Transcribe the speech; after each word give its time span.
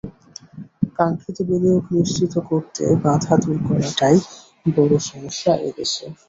কাঙ্ক্ষিত 0.97 1.37
বিনিয়োগ 1.47 1.83
নিশ্চিত 1.97 2.33
করতে 2.49 2.83
বাধা 3.03 3.33
দূর 3.37 3.57
করাটাই 3.67 4.17
বড় 4.75 4.93
সমস্যা 5.09 5.51
এ 5.59 5.69
দেশে। 5.77 6.05